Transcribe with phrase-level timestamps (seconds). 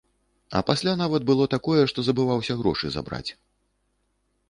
[0.59, 3.25] А пасля нават было такое, што забываўся грошы забраць.